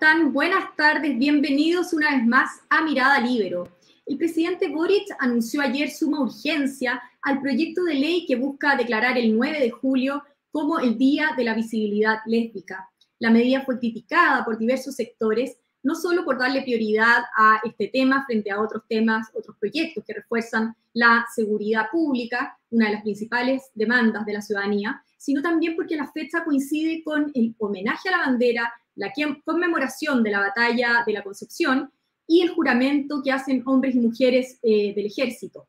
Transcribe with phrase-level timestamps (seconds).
[0.00, 0.32] ¿Cómo están?
[0.32, 3.68] Buenas tardes, bienvenidos una vez más a Mirada Libero.
[4.06, 9.36] El presidente Boric anunció ayer suma urgencia al proyecto de ley que busca declarar el
[9.36, 12.88] 9 de julio como el Día de la Visibilidad Lésbica.
[13.18, 18.24] La medida fue criticada por diversos sectores, no solo por darle prioridad a este tema
[18.24, 23.70] frente a otros temas, otros proyectos que refuerzan la seguridad pública, una de las principales
[23.74, 28.24] demandas de la ciudadanía, sino también porque la fecha coincide con el homenaje a la
[28.24, 29.12] bandera, la
[29.44, 31.90] conmemoración de la batalla de la Concepción
[32.26, 35.66] y el juramento que hacen hombres y mujeres eh, del ejército.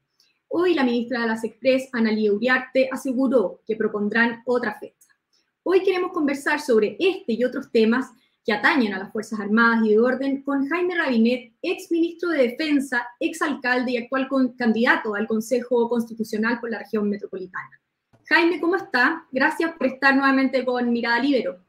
[0.48, 5.08] Hoy la ministra de las Express, Analia Uriarte, aseguró que propondrán otra fecha.
[5.64, 8.12] Hoy queremos conversar sobre este y otros temas
[8.46, 12.50] que atañen a las Fuerzas Armadas y de Orden con Jaime Rabinet, ex ministro de
[12.50, 17.80] Defensa, ex alcalde y actual candidato al Consejo Constitucional por la región metropolitana.
[18.26, 19.28] Jaime, ¿cómo está?
[19.32, 21.60] Gracias por estar nuevamente con Mirada Libero.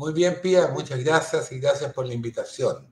[0.00, 2.88] Muy bien, Pía, muchas gracias y gracias por la invitación.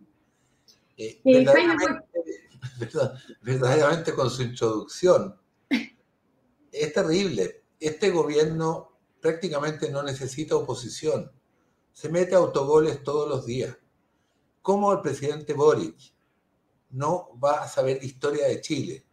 [0.94, 1.46] Eh, eh,
[3.40, 5.34] verdaderamente, con su introducción,
[6.70, 7.64] es terrible.
[7.80, 11.32] Este gobierno prácticamente no necesita oposición.
[11.92, 13.74] Se mete autogoles todos los días.
[14.60, 16.12] ¿Cómo el presidente Boric
[16.90, 19.06] no va a saber de historia de Chile?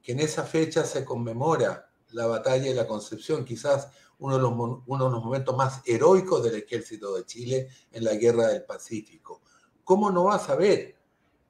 [0.00, 4.52] Que en esa fecha se conmemora la batalla de la Concepción, quizás uno de, los,
[4.86, 9.42] uno de los momentos más heroicos del ejército de Chile en la guerra del Pacífico.
[9.84, 10.96] ¿Cómo no va a saber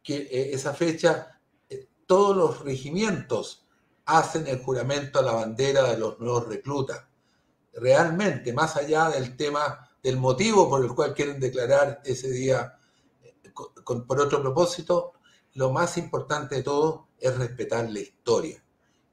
[0.03, 3.67] que eh, esa fecha eh, todos los regimientos
[4.05, 7.05] hacen el juramento a la bandera de los nuevos reclutas?
[7.73, 12.79] Realmente, más allá del tema, del motivo por el cual quieren declarar ese día
[13.23, 15.15] eh, por otro propósito,
[15.55, 18.63] lo más importante de todo es respetar la historia.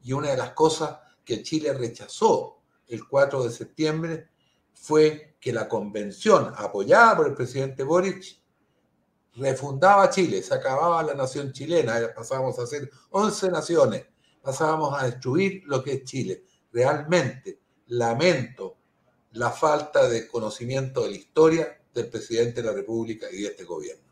[0.02, 2.56] Y una de las cosas que Chile rechazó
[2.88, 4.28] el 4 de septiembre
[4.74, 8.38] fue que la convención apoyada por el presidente Boric
[9.36, 14.06] refundaba Chile, se acababa la nación chilena, pasábamos a ser 11 naciones,
[14.42, 16.44] pasábamos a destruir lo que es Chile.
[16.72, 17.58] Realmente
[17.88, 18.76] lamento
[19.32, 23.64] la falta de conocimiento de la historia del presidente de la República y de este
[23.64, 24.04] gobierno.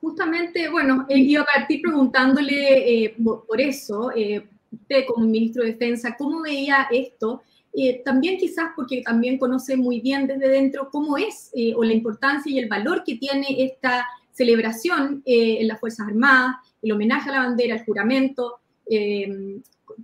[0.00, 6.14] Justamente, bueno, iba a partir preguntándole eh, por eso, eh, usted como ministro de Defensa,
[6.16, 7.42] ¿cómo veía esto?
[7.78, 11.92] Eh, también quizás porque también conoce muy bien desde dentro cómo es eh, o la
[11.92, 17.28] importancia y el valor que tiene esta celebración eh, en las Fuerzas Armadas, el homenaje
[17.28, 18.60] a la bandera, el juramento.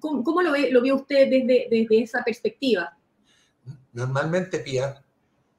[0.01, 2.95] ¿cómo, lo, ve, lo vio usted desde, desde esa perspectiva?
[3.95, 5.03] Normalmente, Pía,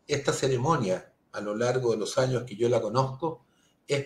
[0.08, 3.44] esta ceremonia, a lo largo de los años que yo la conozco,
[3.88, 4.06] es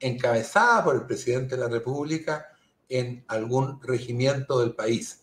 [0.00, 2.46] encabezada por el presidente de la República
[2.88, 5.20] en algún regimiento del país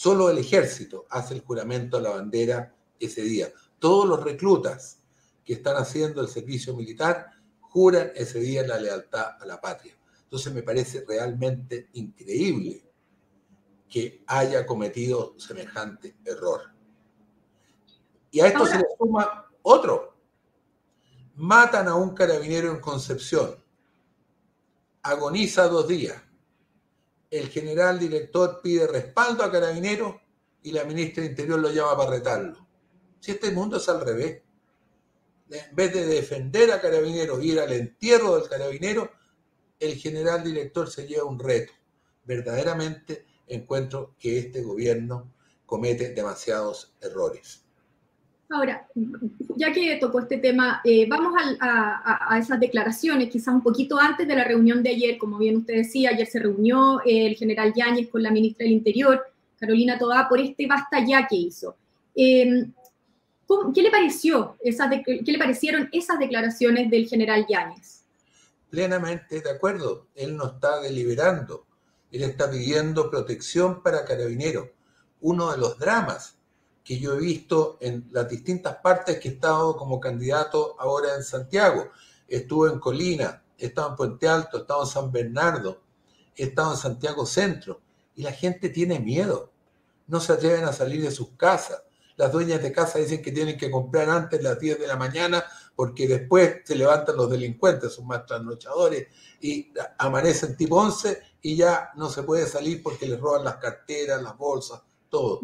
[0.00, 3.52] Solo el ejército hace el juramento a la bandera ese día.
[3.80, 5.02] Todos los reclutas
[5.44, 9.98] que están haciendo el servicio militar juran ese día la lealtad a la patria.
[10.22, 12.88] Entonces me parece realmente increíble
[13.88, 16.60] que haya cometido semejante error.
[18.30, 20.16] Y a esto se le suma otro.
[21.34, 23.56] Matan a un carabinero en Concepción.
[25.02, 26.22] Agoniza dos días
[27.30, 30.16] el general director pide respaldo a Carabineros
[30.62, 32.66] y la ministra de Interior lo llama para retarlo.
[33.20, 34.42] Si este mundo es al revés,
[35.50, 39.10] en vez de defender a Carabineros, ir al entierro del Carabinero,
[39.80, 41.72] el general director se lleva un reto.
[42.24, 45.32] Verdaderamente encuentro que este gobierno
[45.64, 47.64] comete demasiados errores.
[48.50, 48.88] Ahora,
[49.56, 54.34] ya que tocó este tema, eh, vamos a, esas declaraciones, quizás un poquito antes de
[54.34, 58.22] la reunión de ayer, como bien usted decía, ayer se reunió el general Yáñez con
[58.22, 59.22] la ministra del Interior,
[59.58, 61.76] Carolina Tobá, por este basta ya que hizo.
[62.14, 62.72] Em,
[63.74, 68.04] ¿Qué le pareció, esas qué le parecieron esas declaraciones del general Yáñez?
[68.70, 71.66] Plenamente de acuerdo, él no está deliberando,
[72.10, 74.68] él está pidiendo protección para carabineros.
[75.20, 76.37] Uno de los dramas
[76.88, 81.22] que yo he visto en las distintas partes que he estado como candidato ahora en
[81.22, 81.90] Santiago.
[82.26, 85.82] Estuve en Colina, he estado en Puente Alto, he estado en San Bernardo,
[86.34, 87.82] he estado en Santiago Centro
[88.16, 89.52] y la gente tiene miedo.
[90.06, 91.82] No se atreven a salir de sus casas.
[92.16, 95.44] Las dueñas de casa dicen que tienen que comprar antes las 10 de la mañana
[95.76, 99.08] porque después se levantan los delincuentes, son más trasnochadores
[99.42, 104.22] y amanecen tipo 11 y ya no se puede salir porque les roban las carteras,
[104.22, 104.80] las bolsas,
[105.10, 105.42] todo.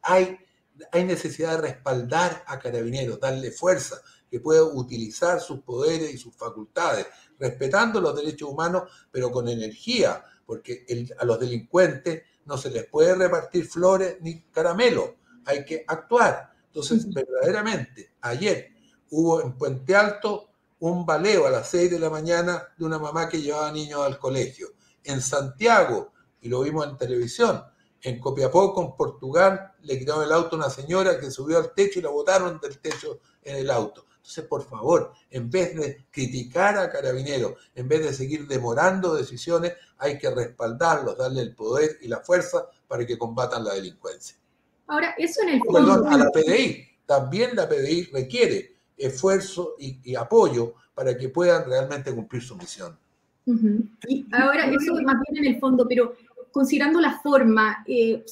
[0.00, 0.47] Hay
[0.92, 6.34] hay necesidad de respaldar a Carabineros, darle fuerza, que pueda utilizar sus poderes y sus
[6.34, 7.06] facultades,
[7.38, 10.84] respetando los derechos humanos, pero con energía, porque
[11.18, 16.52] a los delincuentes no se les puede repartir flores ni caramelo, hay que actuar.
[16.66, 18.72] Entonces, verdaderamente, ayer
[19.10, 23.28] hubo en Puente Alto un baleo a las 6 de la mañana de una mamá
[23.28, 24.68] que llevaba niños al colegio.
[25.02, 27.64] En Santiago, y lo vimos en televisión,
[28.02, 31.98] en Copiapó, con Portugal, le quitaron el auto a una señora que subió al techo
[31.98, 34.06] y la botaron del techo en el auto.
[34.16, 39.72] Entonces, por favor, en vez de criticar a Carabineros, en vez de seguir demorando decisiones,
[39.96, 44.36] hay que respaldarlos, darle el poder y la fuerza para que combatan la delincuencia.
[44.86, 45.72] Ahora, eso en el fondo...
[45.72, 46.88] Perdón, a la PDI.
[47.06, 52.98] También la PDI requiere esfuerzo y, apoyo para que puedan realmente cumplir su misión.
[53.46, 56.14] Y ahora, eso más bien en el fondo, pero
[56.52, 58.24] considerando la forma, eh,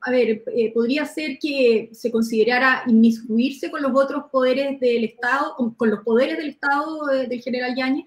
[0.00, 5.54] a ver, eh, podría ser que se considerara inmiscuirse con los otros poderes del Estado,
[5.76, 8.06] con, los poderes del Estado eh, del general Yáñez.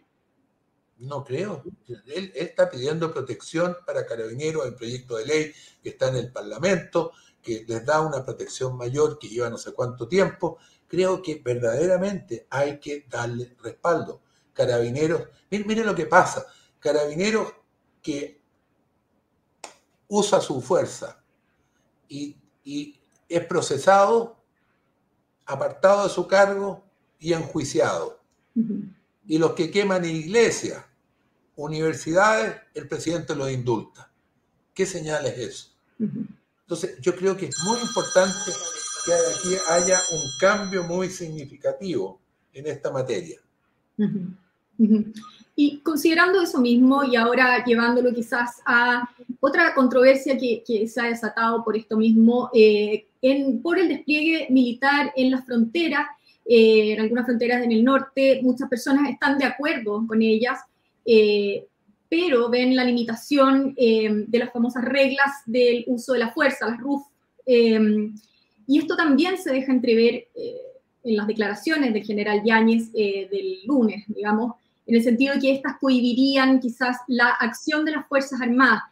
[0.98, 1.64] No creo.
[2.08, 5.52] Él, está pidiendo protección para carabineros el proyecto de ley
[5.84, 7.12] que está en el Parlamento,
[7.42, 10.58] que les da una protección mayor que lleva no sé cuánto tiempo.
[10.88, 14.22] Creo que verdaderamente hay que darle respaldo.
[14.54, 16.46] Carabineros, miren, miren lo que pasa.
[16.80, 17.54] Carabineros
[18.02, 18.45] que
[20.08, 21.22] usa su fuerza
[22.08, 22.36] y,
[23.28, 24.38] es procesado,
[25.46, 26.84] apartado de su cargo
[27.20, 28.20] y enjuiciado.
[29.28, 30.84] Y los que queman iglesias,
[31.56, 34.12] universidades, el presidente los indulta.
[34.74, 35.70] ¿Qué señal es eso?
[36.62, 38.52] Entonces, yo creo que es muy importante
[39.06, 42.20] que aquí haya un cambio muy significativo
[42.54, 43.40] en esta materia.
[45.56, 49.08] Y considerando eso mismo y ahora llevándolo quizás a
[49.40, 55.12] otra controversia que, se ha desatado por esto mismo, eh, en, por el despliegue militar
[55.16, 56.08] en las fronteras,
[56.46, 60.60] eh, en algunas fronteras en el norte, muchas personas están de acuerdo con ellas,
[61.06, 61.66] eh,
[62.08, 67.04] pero ven la limitación de las famosas reglas del uso de la fuerza, las RUF.
[67.48, 70.28] y esto también se deja entrever
[71.04, 74.54] en las declaraciones del general Yáñez del lunes, digamos,
[74.86, 78.84] en el sentido de que estas cohibirían quizás la acción de las Fuerzas Armadas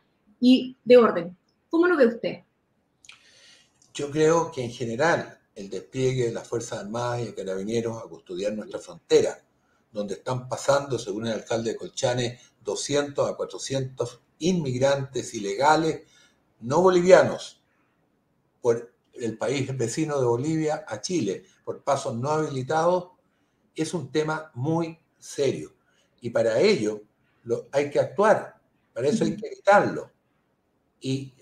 [0.45, 1.37] y de orden.
[1.69, 2.43] ¿Cómo lo ve usted?
[3.93, 8.09] Yo creo que en general el despliegue de las Fuerzas Armadas y de Carabineros a
[8.09, 9.41] custodiar nuestra frontera,
[9.89, 16.01] donde están pasando, según el alcalde de Colchane, 200 a 400 inmigrantes ilegales
[16.59, 17.63] no bolivianos
[18.61, 23.11] por el país vecino de Bolivia a Chile, por pasos no habilitados,
[23.75, 25.73] es un tema muy serio.
[26.19, 27.01] Y para ello
[27.43, 28.59] lo, hay que actuar,
[28.93, 30.11] para eso hay que evitarlo.
[31.05, 31.35] Y,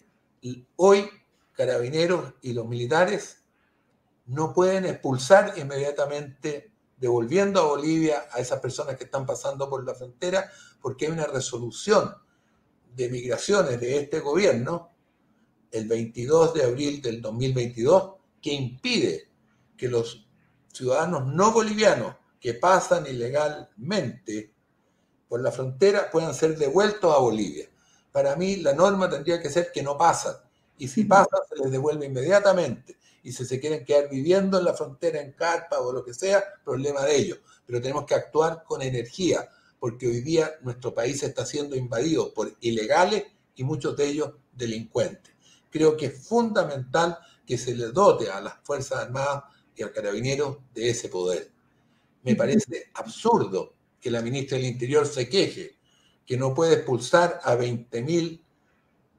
[0.76, 1.08] hoy
[1.54, 3.44] carabineros y los militares
[4.26, 9.94] no pueden expulsar inmediatamente, devolviendo a Bolivia a esas personas que están pasando por la
[9.94, 10.50] frontera,
[10.82, 12.16] porque hay una resolución
[12.96, 14.96] de migraciones de este gobierno,
[15.72, 19.30] el 22 de abril del 2022, que impide
[19.78, 20.28] que los
[20.74, 24.54] ciudadanos no bolivianos que pasan ilegalmente
[25.28, 27.71] por la frontera puedan ser devueltos a Bolivia.
[28.12, 30.36] Para mí la norma tendría que ser que no pasan.
[30.78, 32.98] Y si pasan, se les devuelve inmediatamente.
[33.24, 36.44] Y si se quieren quedar viviendo en la frontera, en carpa o lo que sea,
[36.64, 37.40] problema de ellos.
[37.66, 39.48] Pero tenemos que actuar con energía,
[39.80, 45.34] porque hoy día nuestro país está siendo invadido por ilegales y muchos de ellos delincuentes.
[45.70, 49.44] Creo que es fundamental que se le dote a las Fuerzas Armadas
[49.76, 51.52] y al Carabineros de ese poder.
[52.24, 55.78] Me parece absurdo que la ministra del Interior se queje,
[56.32, 58.42] que no puede expulsar a 20.000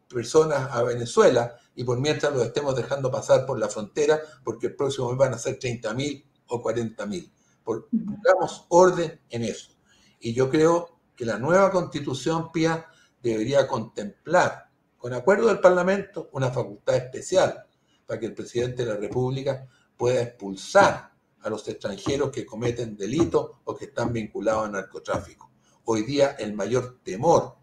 [0.09, 4.76] personas a Venezuela y por mientras los estemos dejando pasar por la frontera porque el
[4.76, 7.31] próximo mes van a ser 30.000 o 40.000.
[7.64, 9.73] Pongamos orden en eso.
[10.21, 12.87] Y yo creo que la nueva constitución PIA
[13.23, 17.66] debería contemplar, con acuerdo del Parlamento, una facultad especial
[18.07, 23.50] para que el presidente de la República pueda expulsar a los extranjeros que cometen delitos
[23.64, 25.51] o que están vinculados al narcotráfico.
[25.85, 27.57] Hoy día el mayor temor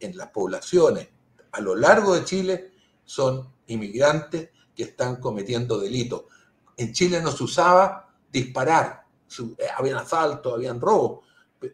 [0.00, 1.08] en las poblaciones
[1.52, 2.72] a lo largo de Chile
[3.04, 6.24] son inmigrantes que están cometiendo delitos.
[6.76, 9.04] En Chile no se usaba disparar,
[9.58, 11.26] eh, habían asaltos, habían robos,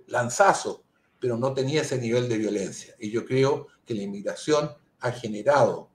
[0.07, 0.81] lanzazos,
[1.19, 2.95] pero no tenía ese nivel de violencia.
[2.99, 5.91] Y yo creo que la inmigración ha generado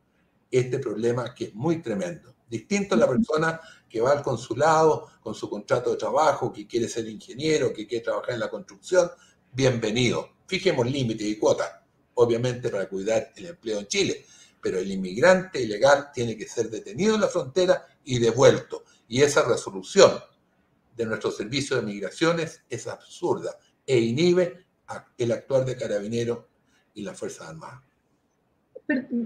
[0.51, 2.36] este problema que es muy tremendo.
[2.48, 6.88] Distinto a la persona que va al consulado con su contrato de trabajo, que quiere
[6.88, 9.09] ser ingeniero, que quiere trabajar en la construcción,
[9.53, 10.29] bienvenido.
[10.47, 11.69] Fijemos límites y cuotas,
[12.15, 14.25] obviamente para cuidar el empleo en Chile,
[14.61, 18.83] pero el inmigrante ilegal tiene que ser detenido en la frontera y devuelto.
[19.07, 20.11] Y esa resolución
[20.95, 24.65] de nuestro servicio de migraciones es absurda e inhibe
[25.17, 26.39] el actuar de carabineros
[26.93, 27.89] y las Fuerzas Armadas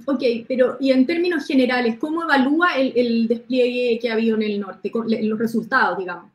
[0.05, 4.59] ok, pero y en términos generales, ¿cómo evalúa el, despliegue que ha habido en el
[4.59, 6.31] norte, los resultados, digamos?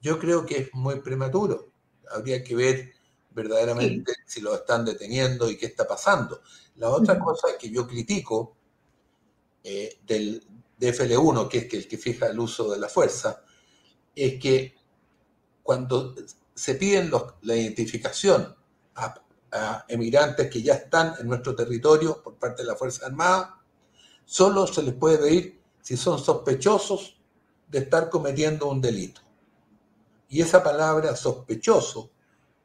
[0.00, 1.70] Yo creo que es muy prematuro.
[2.14, 2.92] Habría que ver
[3.34, 6.40] verdaderamente si lo están deteniendo y qué está pasando.
[6.76, 8.56] La otra cosa que yo critico
[9.62, 10.46] eh, del
[10.78, 13.42] DFL1, que es el que fija el uso de la fuerza,
[14.14, 14.74] es que
[15.62, 16.14] cuando
[16.54, 17.10] se piden
[17.42, 18.54] la identificación
[18.94, 19.20] a,
[19.86, 23.62] emigrantes que ya están en nuestro territorio por parte de la Fuerza Armada,
[24.24, 27.20] solo se les puede pedir si son sospechosos
[27.68, 29.20] de estar cometiendo un delito.
[30.28, 32.10] Y esa palabra sospechoso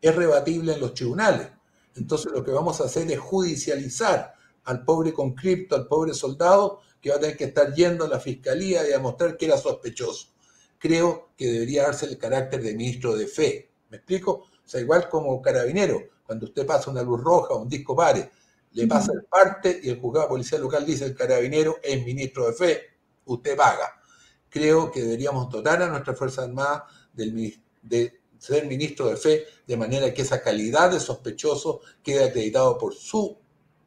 [0.02, 1.48] es rebatible en los tribunales.
[1.96, 4.34] Entonces lo que vamos a hacer es judicializar
[4.66, 8.20] al pobre conscripto, al pobre soldado, que va a tener que estar yendo a la
[8.20, 10.30] fiscalía y a mostrar que era sospechoso.
[10.78, 13.72] Creo que debería darse el carácter de ministro de fe.
[13.90, 14.32] ¿Me explico?
[14.32, 18.30] O sea, igual como carabinero, cuando usted pasa una luz roja o un disco pare,
[18.74, 22.54] le pasa el parte y el juzgado policial local dice el carabinero es ministro de
[22.54, 22.82] fe,
[23.26, 24.00] usted paga.
[24.48, 29.78] Creo que deberíamos dotar a nuestra Fuerza Armada del, de ser ministro de fe, de
[29.78, 33.38] manera que esa calidad de sospechoso quede acreditado por su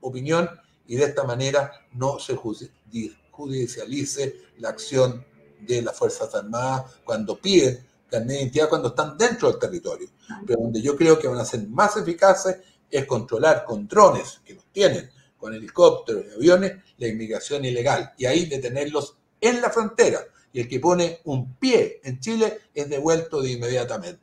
[0.01, 0.49] opinión
[0.87, 5.25] y de esta manera no se judicialice la acción
[5.61, 10.09] de las Fuerzas Armadas cuando piden carnet de cuando están dentro del territorio.
[10.47, 12.59] Pero donde yo creo que van a ser más eficaces
[12.91, 18.27] es controlar con drones que los tienen, con helicópteros y aviones, la inmigración ilegal y
[18.27, 20.21] ahí detenerlos en la frontera.
[20.53, 24.22] Y el que pone un pie en Chile es devuelto de inmediatamente.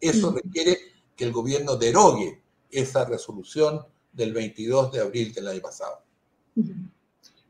[0.00, 0.78] Eso requiere
[1.16, 6.02] que el gobierno derogue esa resolución del 22 de abril del año pasado.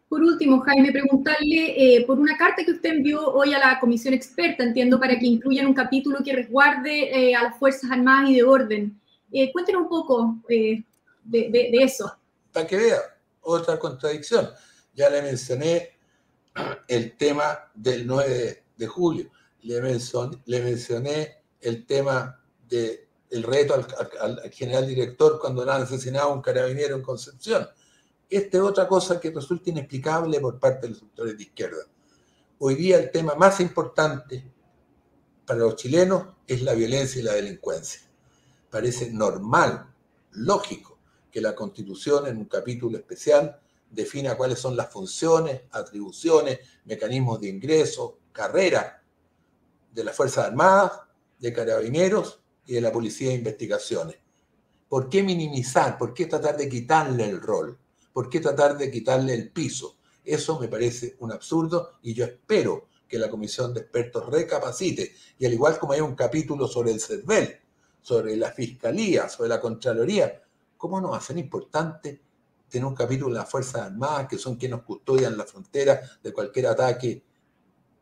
[0.09, 4.13] Por último, Jaime, preguntarle eh, por una carta que usted envió hoy a la comisión
[4.13, 8.35] experta, entiendo, para que incluyan un capítulo que resguarde eh, a las Fuerzas Armadas y
[8.35, 9.01] de orden.
[9.31, 10.85] Eh, cuéntenos un poco de,
[11.81, 12.13] eso.
[12.53, 12.99] Para que vea,
[13.43, 14.49] otra contradicción.
[14.95, 15.91] Ya le mencioné
[16.89, 19.31] el tema del 9 de, julio,
[19.63, 19.81] le,
[20.47, 22.40] le mencioné el tema
[22.71, 27.69] del reto al, general director cuando le han asesinado a un carabinero en Concepción.
[28.29, 31.85] Esta es otra cosa que resulta inexplicable por parte de los sectores de izquierda.
[32.59, 34.53] Hoy día el tema más importante
[35.45, 38.03] para los chilenos es la violencia y la delincuencia.
[38.71, 39.93] Parece normal,
[40.33, 40.99] lógico,
[41.33, 43.59] que la Constitución en un capítulo especial
[43.91, 49.03] defina cuáles son las funciones, atribuciones, mecanismos de ingreso, carrera
[49.93, 50.93] de las Fuerzas Armadas,
[51.41, 52.40] de Carabineros
[52.71, 54.17] y de la Policía de Investigaciones.
[54.89, 55.99] ¿Por qué minimizar?
[55.99, 57.77] ¿Por qué tratar de quitarle el rol?
[58.13, 59.97] ¿Por qué tratar de quitarle el piso?
[60.25, 65.13] Eso me parece un absurdo y yo espero que la comisión de expertos recapacite.
[65.37, 67.59] Y al igual como hay un capítulo sobre el CERVEL,
[68.01, 70.41] sobre la Fiscalía, sobre la Contraloría,
[70.77, 72.21] ¿cómo no ser importante
[72.69, 76.69] tener un capítulo de las Fuerzas Armadas, que son quienes custodian la frontera de cualquier
[76.69, 77.25] ataque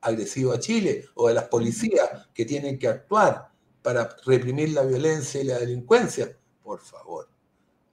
[0.02, 3.48] agresivo a Chile, o de las policías que tienen que actuar
[3.82, 6.36] para reprimir la violencia y la delincuencia.
[6.62, 7.28] Por favor,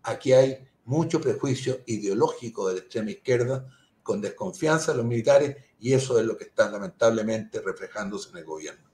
[0.03, 3.67] aquí hay mucho prejuicio ideológico de la extrema izquierda
[4.03, 8.45] con desconfianza de los militares y eso es lo que está lamentablemente reflejándose en el
[8.45, 8.85] gobierno.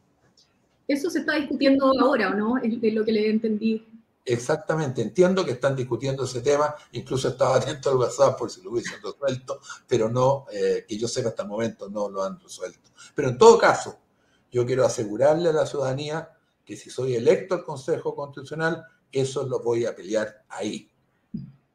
[0.88, 2.58] Eso se está discutiendo ahora, ¿o no?
[2.58, 3.86] Es lo que le he entendido.
[4.24, 8.72] Exactamente, entiendo que están discutiendo ese tema, incluso estaba atento al WhatsApp por si lo
[8.72, 12.92] hubiesen resuelto, pero no, eh, que yo sepa hasta el momento, no lo han resuelto.
[13.16, 13.98] Pero en todo caso,
[14.52, 16.30] yo quiero asegurarle a la ciudadanía
[16.66, 20.90] que si soy electo al Consejo Constitucional, eso lo voy a pelear ahí.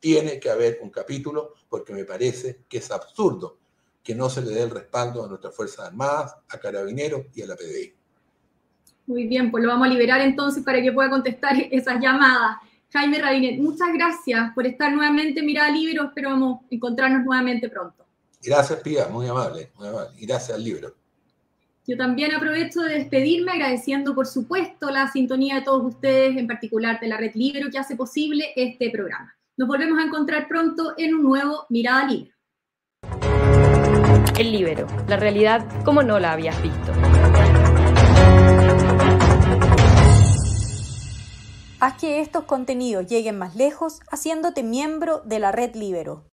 [0.01, 3.59] Tiene que haber un capítulo porque me parece que es absurdo
[4.03, 7.47] que no se le dé el respaldo a nuestras Fuerzas Armadas, a Carabineros y a
[7.47, 7.93] la PDI.
[9.07, 12.59] Muy bien, pues lo vamos a liberar entonces para que pueda contestar esas llamadas.
[12.93, 16.05] Jaime Rabinet, muchas gracias por estar nuevamente en Mirada Libro.
[16.05, 18.07] Esperamos encontrarnos nuevamente pronto.
[18.43, 20.11] Gracias, Pía, muy amable, muy amable.
[20.19, 20.95] Y gracias al libro.
[21.89, 26.99] Yo también aprovecho de despedirme agradeciendo, por supuesto, la sintonía de todos ustedes, en particular
[26.99, 29.33] de la Red Libro, que hace posible este programa.
[29.57, 32.35] Nos volvemos a encontrar pronto en un nuevo Mirada Libro.
[34.37, 36.93] El Libro, la realidad como no la habías visto.
[41.79, 46.25] Haz que estos contenidos lleguen más lejos haciéndote miembro de la red Libero.